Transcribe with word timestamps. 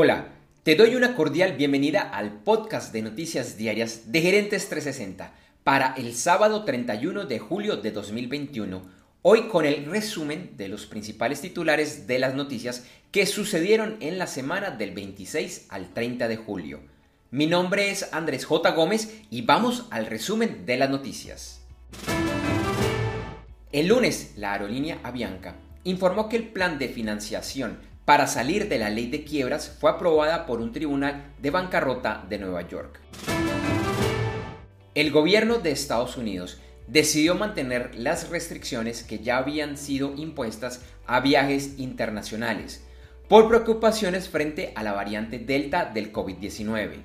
Hola, 0.00 0.28
te 0.62 0.76
doy 0.76 0.94
una 0.94 1.16
cordial 1.16 1.54
bienvenida 1.54 2.02
al 2.02 2.30
podcast 2.30 2.92
de 2.92 3.02
noticias 3.02 3.56
diarias 3.56 4.12
de 4.12 4.20
Gerentes 4.20 4.68
360 4.68 5.34
para 5.64 5.92
el 5.94 6.14
sábado 6.14 6.64
31 6.64 7.24
de 7.24 7.40
julio 7.40 7.78
de 7.78 7.90
2021. 7.90 8.80
Hoy 9.22 9.48
con 9.48 9.66
el 9.66 9.86
resumen 9.86 10.52
de 10.56 10.68
los 10.68 10.86
principales 10.86 11.40
titulares 11.40 12.06
de 12.06 12.20
las 12.20 12.36
noticias 12.36 12.84
que 13.10 13.26
sucedieron 13.26 13.96
en 13.98 14.18
la 14.18 14.28
semana 14.28 14.70
del 14.70 14.92
26 14.92 15.66
al 15.68 15.92
30 15.92 16.28
de 16.28 16.36
julio. 16.36 16.78
Mi 17.32 17.48
nombre 17.48 17.90
es 17.90 18.12
Andrés 18.12 18.44
J. 18.44 18.70
Gómez 18.70 19.18
y 19.30 19.42
vamos 19.42 19.88
al 19.90 20.06
resumen 20.06 20.64
de 20.64 20.76
las 20.76 20.90
noticias. 20.90 21.60
El 23.72 23.88
lunes, 23.88 24.34
la 24.36 24.52
aerolínea 24.52 25.00
Avianca 25.02 25.56
informó 25.82 26.28
que 26.28 26.36
el 26.36 26.46
plan 26.46 26.78
de 26.78 26.88
financiación 26.88 27.88
para 28.08 28.26
salir 28.26 28.70
de 28.70 28.78
la 28.78 28.88
ley 28.88 29.08
de 29.08 29.22
quiebras 29.22 29.76
fue 29.78 29.90
aprobada 29.90 30.46
por 30.46 30.62
un 30.62 30.72
tribunal 30.72 31.34
de 31.42 31.50
bancarrota 31.50 32.24
de 32.26 32.38
Nueva 32.38 32.66
York. 32.66 33.00
El 34.94 35.10
gobierno 35.10 35.58
de 35.58 35.72
Estados 35.72 36.16
Unidos 36.16 36.58
decidió 36.86 37.34
mantener 37.34 37.90
las 37.96 38.30
restricciones 38.30 39.02
que 39.02 39.18
ya 39.18 39.36
habían 39.36 39.76
sido 39.76 40.14
impuestas 40.16 40.80
a 41.06 41.20
viajes 41.20 41.78
internacionales 41.78 42.82
por 43.28 43.46
preocupaciones 43.46 44.30
frente 44.30 44.72
a 44.74 44.82
la 44.82 44.94
variante 44.94 45.38
Delta 45.38 45.84
del 45.84 46.10
COVID-19. 46.10 47.02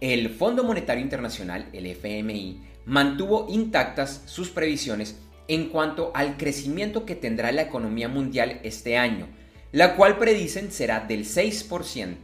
El 0.00 0.30
Fondo 0.30 0.64
Monetario 0.64 1.04
Internacional, 1.04 1.68
FMI, 1.74 2.62
mantuvo 2.86 3.48
intactas 3.50 4.22
sus 4.24 4.48
previsiones 4.48 5.18
en 5.48 5.68
cuanto 5.68 6.10
al 6.14 6.36
crecimiento 6.36 7.04
que 7.04 7.14
tendrá 7.14 7.52
la 7.52 7.62
economía 7.62 8.08
mundial 8.08 8.60
este 8.62 8.96
año, 8.96 9.28
la 9.72 9.96
cual 9.96 10.18
predicen 10.18 10.70
será 10.70 11.00
del 11.00 11.24
6%. 11.24 12.14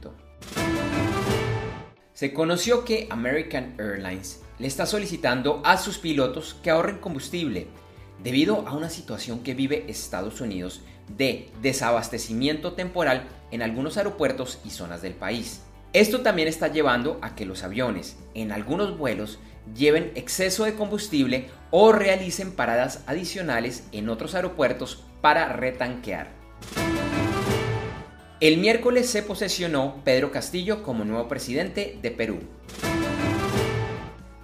Se 2.13 2.33
conoció 2.33 2.85
que 2.85 3.07
American 3.11 3.75
Airlines 3.79 4.43
le 4.59 4.67
está 4.67 4.85
solicitando 4.85 5.63
a 5.65 5.79
sus 5.79 5.99
pilotos 5.99 6.55
que 6.63 6.71
ahorren 6.71 6.99
combustible 6.99 7.67
debido 8.23 8.69
a 8.69 8.77
una 8.77 8.91
situación 8.91 9.43
que 9.43 9.55
vive 9.55 9.87
Estados 9.89 10.41
Unidos 10.41 10.83
de 11.17 11.51
desabastecimiento 11.63 12.75
temporal 12.75 13.27
en 13.51 13.63
algunos 13.63 13.97
aeropuertos 13.97 14.61
y 14.65 14.71
zonas 14.71 15.03
del 15.03 15.15
país. 15.15 15.63
Esto 15.93 16.21
también 16.21 16.47
está 16.47 16.69
llevando 16.69 17.19
a 17.23 17.35
que 17.35 17.47
los 17.47 17.65
aviones, 17.65 18.17
en 18.35 18.53
algunos 18.53 18.97
vuelos, 18.97 19.41
lleven 19.77 20.13
exceso 20.15 20.65
de 20.65 20.75
combustible 20.75 21.49
o 21.71 21.93
realicen 21.93 22.53
paradas 22.53 23.03
adicionales 23.07 23.85
en 23.93 24.09
otros 24.09 24.35
aeropuertos 24.35 25.05
para 25.21 25.53
retanquear. 25.53 26.29
El 28.41 28.59
miércoles 28.59 29.09
se 29.09 29.23
posesionó 29.23 30.03
Pedro 30.03 30.33
Castillo 30.33 30.83
como 30.83 31.05
nuevo 31.05 31.29
presidente 31.29 31.99
de 32.01 32.11
Perú. 32.11 32.39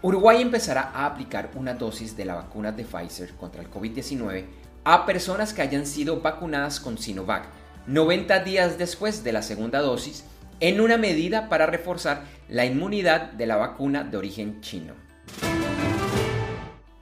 Uruguay 0.03 0.43
empezará 0.43 0.91
a 0.95 1.07
aplicar 1.07 1.51
una 1.55 1.75
dosis 1.75 2.17
de 2.17 2.27
la 2.27 2.35
vacuna 2.35 2.73
de 2.73 2.85
Pfizer 2.85 3.33
contra 3.33 3.63
el 3.63 3.71
COVID-19 3.71 4.45
a 4.85 5.07
personas 5.07 5.53
que 5.53 5.63
hayan 5.63 5.87
sido 5.87 6.21
vacunadas 6.21 6.79
con 6.79 6.99
Sinovac 6.99 7.49
90 7.87 8.41
días 8.41 8.79
después 8.79 9.25
de 9.25 9.33
la 9.33 9.43
segunda 9.43 9.81
dosis 9.81 10.25
en 10.61 10.81
una 10.81 10.97
medida 10.97 11.49
para 11.49 11.67
reforzar 11.67 12.23
la 12.49 12.65
inmunidad 12.67 13.33
de 13.33 13.47
la 13.47 13.57
vacuna 13.57 14.05
de 14.05 14.17
origen 14.17 14.61
chino. 14.61 15.06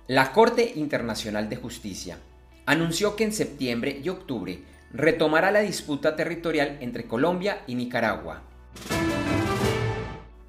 La 0.06 0.32
Corte 0.32 0.72
Internacional 0.76 1.48
de 1.48 1.56
Justicia 1.56 2.18
anunció 2.66 3.16
que 3.16 3.24
en 3.24 3.32
septiembre 3.32 4.00
y 4.04 4.10
octubre 4.10 4.60
retomará 4.92 5.50
la 5.50 5.60
disputa 5.60 6.14
territorial 6.14 6.76
entre 6.80 7.04
Colombia 7.04 7.62
y 7.66 7.74
Nicaragua. 7.74 8.42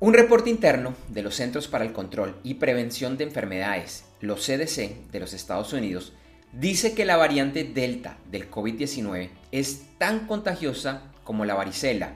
Un 0.01 0.13
reporte 0.13 0.49
interno 0.49 0.93
de 1.07 1.21
los 1.21 1.35
Centros 1.35 1.67
para 1.67 1.85
el 1.85 1.93
Control 1.93 2.35
y 2.43 2.55
Prevención 2.55 3.17
de 3.17 3.23
Enfermedades, 3.23 4.03
los 4.19 4.45
CDC 4.45 5.09
de 5.11 5.19
los 5.19 5.33
Estados 5.33 5.71
Unidos, 5.71 6.13
dice 6.51 6.93
que 6.93 7.05
la 7.05 7.17
variante 7.17 7.63
Delta 7.63 8.17
del 8.29 8.51
COVID-19 8.51 9.29
es 9.51 9.83
tan 9.97 10.27
contagiosa 10.27 11.03
como 11.23 11.45
la 11.45 11.55
varicela 11.55 12.13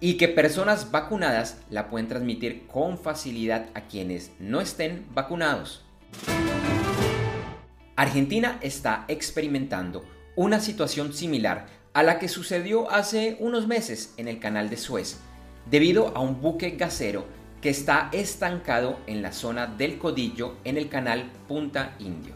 y 0.00 0.14
que 0.14 0.28
personas 0.28 0.90
vacunadas 0.90 1.58
la 1.70 1.88
pueden 1.88 2.08
transmitir 2.08 2.66
con 2.66 2.98
facilidad 2.98 3.66
a 3.74 3.82
quienes 3.82 4.32
no 4.38 4.60
estén 4.60 5.06
vacunados. 5.14 5.84
Argentina 7.96 8.58
está 8.62 9.04
experimentando 9.08 10.04
una 10.36 10.60
situación 10.60 11.12
similar 11.12 11.66
a 11.94 12.04
la 12.04 12.20
que 12.20 12.28
sucedió 12.28 12.90
hace 12.92 13.36
unos 13.40 13.66
meses 13.66 14.14
en 14.18 14.28
el 14.28 14.38
canal 14.38 14.70
de 14.70 14.76
Suez, 14.76 15.18
debido 15.68 16.16
a 16.16 16.20
un 16.20 16.40
buque 16.40 16.70
gasero 16.70 17.26
que 17.60 17.70
está 17.70 18.08
estancado 18.12 19.00
en 19.08 19.20
la 19.20 19.32
zona 19.32 19.66
del 19.66 19.98
Codillo 19.98 20.58
en 20.62 20.76
el 20.76 20.88
canal 20.88 21.28
Punta 21.48 21.96
Indio. 21.98 22.34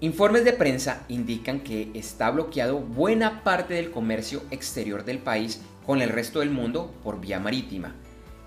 Informes 0.00 0.44
de 0.44 0.54
prensa 0.54 1.04
indican 1.08 1.60
que 1.60 1.90
está 1.94 2.30
bloqueado 2.30 2.78
buena 2.78 3.44
parte 3.44 3.74
del 3.74 3.90
comercio 3.90 4.42
exterior 4.50 5.04
del 5.04 5.18
país 5.18 5.60
con 5.86 6.02
el 6.02 6.08
resto 6.08 6.40
del 6.40 6.50
mundo 6.50 6.94
por 7.02 7.20
vía 7.20 7.40
marítima 7.40 7.94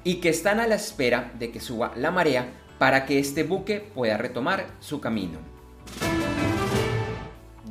y 0.04 0.16
que 0.16 0.30
están 0.30 0.60
a 0.60 0.68
la 0.68 0.76
espera 0.76 1.34
de 1.40 1.52
que 1.52 1.60
suba 1.60 1.92
la 1.96 2.12
marea 2.12 2.54
para 2.78 3.06
que 3.06 3.20
este 3.20 3.44
buque 3.44 3.80
pueda 3.80 4.18
retomar 4.18 4.68
su 4.80 5.02
camino. 5.02 5.40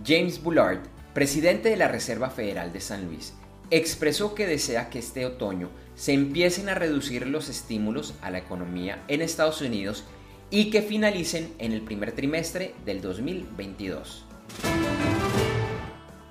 James 0.05 0.43
Bullard, 0.43 0.81
presidente 1.15 1.71
de 1.71 1.77
la 1.77 1.89
Reserva 1.89 2.31
Federal 2.31 2.73
de 2.73 2.81
San 2.81 3.07
Luis, 3.07 3.35
expresó 3.71 4.35
que 4.35 4.47
desea 4.47 4.91
que 4.91 4.99
este 4.99 5.25
otoño 5.25 5.71
se 5.95 6.13
empiecen 6.13 6.69
a 6.69 6.75
reducir 6.75 7.27
los 7.27 7.49
estímulos 7.49 8.15
a 8.21 8.31
la 8.31 8.39
economía 8.39 9.03
en 9.09 9.23
Estados 9.23 9.61
Unidos 9.63 10.05
y 10.51 10.71
que 10.71 10.83
finalicen 10.83 11.55
en 11.59 11.73
el 11.73 11.83
primer 11.83 12.13
trimestre 12.13 12.75
del 12.85 13.01
2022. 13.01 14.27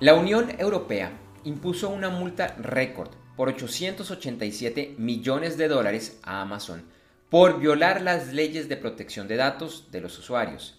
La 0.00 0.14
Unión 0.14 0.52
Europea 0.58 1.12
impuso 1.44 1.88
una 1.88 2.10
multa 2.10 2.54
récord 2.58 3.10
por 3.36 3.48
887 3.48 4.94
millones 4.98 5.56
de 5.56 5.68
dólares 5.68 6.18
a 6.22 6.40
Amazon 6.40 6.84
por 7.30 7.58
violar 7.58 8.00
las 8.00 8.32
leyes 8.32 8.68
de 8.68 8.76
protección 8.76 9.26
de 9.26 9.36
datos 9.36 9.88
de 9.90 10.00
los 10.00 10.18
usuarios. 10.18 10.78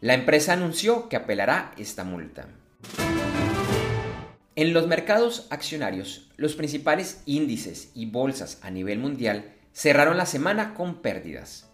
La 0.00 0.14
empresa 0.14 0.54
anunció 0.54 1.08
que 1.08 1.16
apelará 1.16 1.74
esta 1.76 2.02
multa. 2.02 2.48
En 4.54 4.72
los 4.72 4.86
mercados 4.86 5.46
accionarios, 5.50 6.30
los 6.36 6.54
principales 6.54 7.22
índices 7.26 7.90
y 7.94 8.06
bolsas 8.06 8.58
a 8.62 8.70
nivel 8.70 8.98
mundial 8.98 9.54
cerraron 9.72 10.16
la 10.16 10.26
semana 10.26 10.74
con 10.74 11.02
pérdidas. 11.02 11.70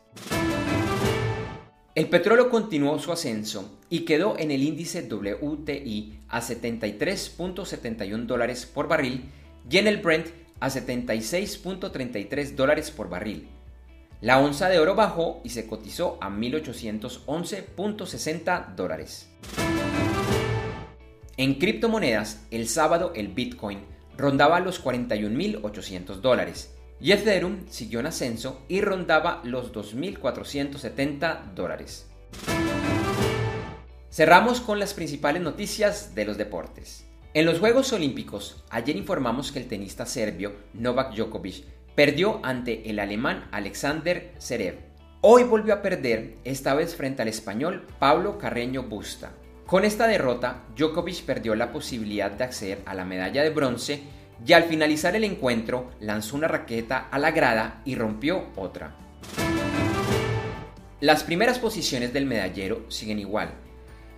El 1.94 2.08
petróleo 2.08 2.48
continuó 2.50 2.98
su 3.00 3.10
ascenso 3.10 3.78
y 3.90 4.00
quedó 4.00 4.38
en 4.38 4.52
el 4.52 4.62
índice 4.62 5.08
WTI 5.10 6.20
a 6.28 6.40
73.71 6.40 8.26
dólares 8.26 8.66
por 8.66 8.86
barril 8.86 9.24
y 9.70 9.78
en 9.78 9.86
el 9.86 9.98
Brent 9.98 10.26
a 10.60 10.68
76.33 10.68 12.54
dólares 12.54 12.90
por 12.90 13.08
barril. 13.08 13.48
La 14.20 14.40
onza 14.40 14.68
de 14.68 14.80
oro 14.80 14.96
bajó 14.96 15.40
y 15.44 15.50
se 15.50 15.66
cotizó 15.66 16.18
a 16.20 16.28
1811.60 16.28 18.74
dólares. 18.74 19.28
En 21.36 21.54
criptomonedas, 21.54 22.44
el 22.50 22.66
sábado 22.68 23.12
el 23.14 23.28
Bitcoin 23.28 23.84
rondaba 24.16 24.58
los 24.58 24.84
41.800 24.84 26.16
dólares 26.16 26.74
y 27.00 27.12
Ethereum 27.12 27.68
siguió 27.68 28.00
en 28.00 28.06
ascenso 28.06 28.62
y 28.66 28.80
rondaba 28.80 29.40
los 29.44 29.72
2.470 29.72 31.54
dólares. 31.54 32.08
Cerramos 34.10 34.60
con 34.60 34.80
las 34.80 34.94
principales 34.94 35.42
noticias 35.42 36.16
de 36.16 36.24
los 36.24 36.36
deportes. 36.36 37.07
En 37.34 37.44
los 37.44 37.58
Juegos 37.58 37.92
Olímpicos, 37.92 38.64
ayer 38.70 38.96
informamos 38.96 39.52
que 39.52 39.58
el 39.58 39.68
tenista 39.68 40.06
serbio 40.06 40.54
Novak 40.72 41.14
Djokovic 41.14 41.62
perdió 41.94 42.40
ante 42.42 42.88
el 42.88 42.98
alemán 42.98 43.48
Alexander 43.52 44.32
Zverev. 44.40 44.78
Hoy 45.20 45.42
volvió 45.42 45.74
a 45.74 45.82
perder, 45.82 46.36
esta 46.44 46.72
vez 46.72 46.96
frente 46.96 47.20
al 47.20 47.28
español 47.28 47.86
Pablo 47.98 48.38
Carreño 48.38 48.84
Busta. 48.84 49.32
Con 49.66 49.84
esta 49.84 50.06
derrota, 50.06 50.62
Djokovic 50.74 51.22
perdió 51.24 51.54
la 51.54 51.70
posibilidad 51.70 52.30
de 52.30 52.44
acceder 52.44 52.78
a 52.86 52.94
la 52.94 53.04
medalla 53.04 53.42
de 53.42 53.50
bronce 53.50 54.04
y 54.46 54.54
al 54.54 54.64
finalizar 54.64 55.14
el 55.14 55.24
encuentro 55.24 55.90
lanzó 56.00 56.34
una 56.34 56.48
raqueta 56.48 57.08
a 57.10 57.18
la 57.18 57.30
grada 57.32 57.82
y 57.84 57.94
rompió 57.94 58.46
otra. 58.56 58.94
Las 61.00 61.24
primeras 61.24 61.58
posiciones 61.58 62.14
del 62.14 62.24
medallero 62.24 62.86
siguen 62.88 63.18
igual, 63.18 63.50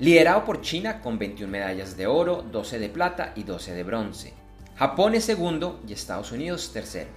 liderado 0.00 0.46
por 0.46 0.62
China 0.62 1.00
con 1.02 1.18
21 1.18 1.52
medallas 1.52 1.96
de 1.96 2.06
oro, 2.06 2.42
12 2.50 2.78
de 2.78 2.88
plata 2.88 3.32
y 3.36 3.44
12 3.44 3.74
de 3.74 3.82
bronce. 3.82 4.32
Japón 4.74 5.14
es 5.14 5.24
segundo 5.24 5.80
y 5.86 5.92
Estados 5.92 6.32
Unidos 6.32 6.72
tercero. 6.72 7.10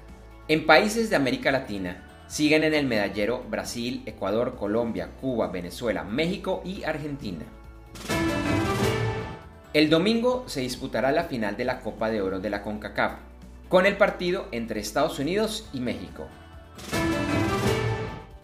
En 0.50 0.66
países 0.66 1.10
de 1.10 1.16
América 1.16 1.50
Latina 1.50 2.04
siguen 2.28 2.66
en 2.66 2.74
el 2.74 2.86
medallero 2.86 3.46
Brasil, 3.50 4.04
Ecuador, 4.06 4.58
Colombia, 4.58 5.12
Cuba, 5.22 5.48
Venezuela, 5.48 6.04
México 6.04 6.62
y 6.66 6.84
Argentina. 6.84 7.46
El 9.74 9.90
domingo 9.90 10.44
se 10.48 10.60
disputará 10.60 11.14
la 11.14 11.24
final 11.24 11.56
de 11.56 11.66
la 11.66 11.80
Copa 11.80 12.10
de 12.10 12.22
Oro 12.22 12.40
de 12.40 12.50
la 12.50 12.62
CONCACAF. 12.62 13.14
con 13.70 13.88
el 13.88 13.98
partido 13.98 14.48
entre 14.52 14.80
Estados 14.82 15.18
Unidos 15.18 15.68
y 15.74 15.80
México. 15.80 16.28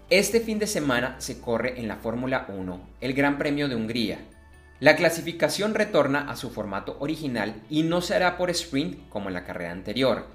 Este 0.10 0.40
fin 0.40 0.58
de 0.58 0.66
semana 0.66 1.18
se 1.20 1.40
corre 1.40 1.80
en 1.80 1.88
la 1.88 1.98
Fórmula 1.98 2.48
1 2.50 2.82
el 3.00 3.14
Gran 3.14 3.38
Premio 3.38 3.70
de 3.70 3.76
Hungría. 3.76 4.18
La 4.80 4.96
clasificación 4.96 5.76
retorna 5.76 6.32
a 6.32 6.36
su 6.36 6.50
formato 6.50 6.98
original 7.00 7.62
y 7.70 7.84
no 7.84 8.02
se 8.02 8.16
hará 8.16 8.36
por 8.36 8.50
sprint 8.50 9.08
como 9.10 9.28
en 9.28 9.36
la 9.36 9.44
carrera 9.44 9.72
anterior. 9.72 10.26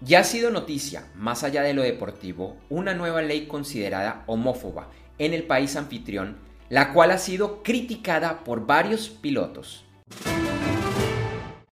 Ya 0.00 0.20
ha 0.20 0.24
sido 0.24 0.52
noticia, 0.52 1.08
más 1.16 1.42
allá 1.42 1.62
de 1.62 1.74
lo 1.74 1.82
deportivo, 1.82 2.56
una 2.68 2.94
nueva 2.94 3.20
ley 3.20 3.48
considerada 3.48 4.22
homófoba 4.28 4.90
en 5.18 5.34
el 5.34 5.42
país 5.42 5.74
anfitrión, 5.74 6.36
la 6.68 6.92
cual 6.92 7.10
ha 7.10 7.18
sido 7.18 7.64
criticada 7.64 8.44
por 8.44 8.64
varios 8.64 9.08
pilotos. 9.08 9.84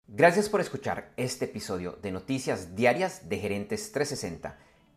Gracias 0.08 0.48
por 0.48 0.62
escuchar 0.62 1.12
este 1.18 1.44
episodio 1.44 1.98
de 2.00 2.12
Noticias 2.12 2.74
Diarias 2.74 3.28
de 3.28 3.38
Gerentes 3.38 3.92
360 3.92 4.71